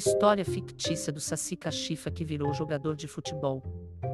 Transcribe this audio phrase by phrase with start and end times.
[0.00, 3.62] História fictícia do Saci Cachifa que virou jogador de futebol.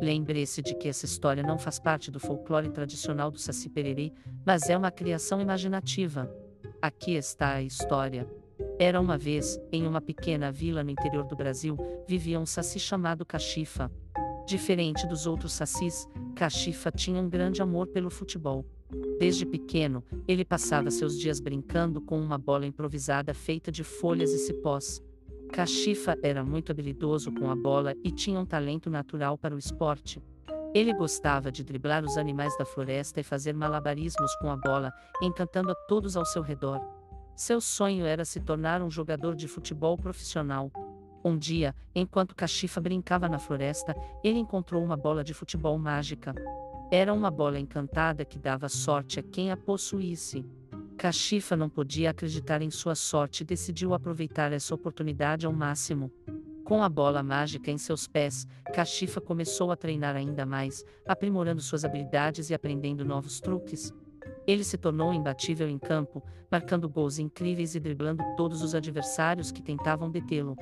[0.00, 4.12] Lembre-se de que essa história não faz parte do folclore tradicional do Saci Pererê,
[4.46, 6.32] mas é uma criação imaginativa.
[6.80, 8.28] Aqui está a história.
[8.78, 11.76] Era uma vez, em uma pequena vila no interior do Brasil,
[12.06, 13.90] vivia um saci chamado Cachifa.
[14.46, 18.64] Diferente dos outros sacis, Cachifa tinha um grande amor pelo futebol.
[19.18, 24.38] Desde pequeno, ele passava seus dias brincando com uma bola improvisada feita de folhas e
[24.38, 25.02] cipós.
[25.52, 30.18] Cachifa era muito habilidoso com a bola e tinha um talento natural para o esporte.
[30.74, 35.70] Ele gostava de driblar os animais da floresta e fazer malabarismos com a bola, encantando
[35.70, 36.80] a todos ao seu redor.
[37.36, 40.72] Seu sonho era se tornar um jogador de futebol profissional.
[41.22, 43.94] Um dia, enquanto Cachifa brincava na floresta,
[44.24, 46.34] ele encontrou uma bola de futebol mágica.
[46.90, 50.46] Era uma bola encantada que dava sorte a quem a possuísse.
[51.02, 56.12] Cachifa não podia acreditar em sua sorte e decidiu aproveitar essa oportunidade ao máximo.
[56.62, 61.84] Com a bola mágica em seus pés, Cachifa começou a treinar ainda mais, aprimorando suas
[61.84, 63.92] habilidades e aprendendo novos truques.
[64.46, 69.60] Ele se tornou imbatível em campo, marcando gols incríveis e driblando todos os adversários que
[69.60, 70.56] tentavam detê-lo.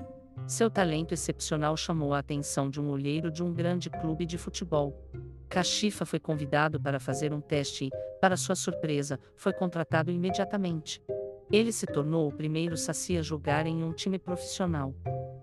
[0.47, 5.07] Seu talento excepcional chamou a atenção de um olheiro de um grande clube de futebol.
[5.51, 11.03] Cachifa foi convidado para fazer um teste e, para sua surpresa, foi contratado imediatamente.
[11.51, 14.95] Ele se tornou o primeiro saci a jogar em um time profissional.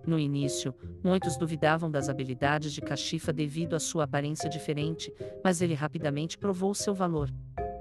[0.08, 5.14] No início, muitos duvidavam das habilidades de Cachifa devido à sua aparência diferente,
[5.44, 7.30] mas ele rapidamente provou seu valor.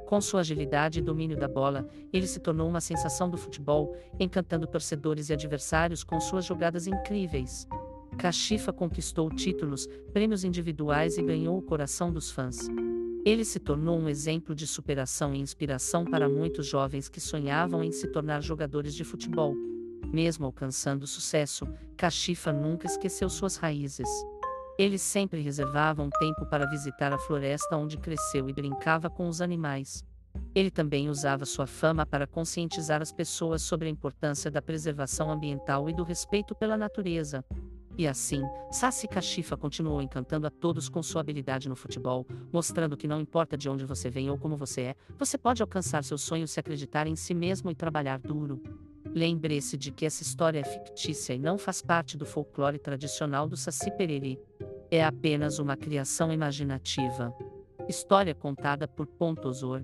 [0.09, 4.67] Com sua agilidade e domínio da bola, ele se tornou uma sensação do futebol, encantando
[4.67, 7.69] torcedores e adversários com suas jogadas incríveis.
[8.17, 12.69] Cachifa conquistou títulos, prêmios individuais e ganhou o coração dos fãs.
[13.25, 17.93] Ele se tornou um exemplo de superação e inspiração para muitos jovens que sonhavam em
[17.93, 19.55] se tornar jogadores de futebol.
[20.13, 24.09] Mesmo alcançando sucesso, Cachifa nunca esqueceu suas raízes.
[24.79, 29.41] Ele sempre reservava um tempo para visitar a floresta onde cresceu e brincava com os
[29.41, 30.05] animais.
[30.55, 35.89] Ele também usava sua fama para conscientizar as pessoas sobre a importância da preservação ambiental
[35.91, 37.45] e do respeito pela natureza.
[37.99, 43.09] E assim, Saci Cachifa continuou encantando a todos com sua habilidade no futebol, mostrando que
[43.09, 46.51] não importa de onde você vem ou como você é, você pode alcançar seus sonhos
[46.51, 48.63] se acreditar em si mesmo e trabalhar duro.
[49.15, 53.57] Lembre-se de que essa história é fictícia e não faz parte do folclore tradicional do
[53.57, 54.39] Saci Pererê.
[54.91, 57.35] É apenas uma criação imaginativa.
[57.89, 59.83] História contada por Pontosor,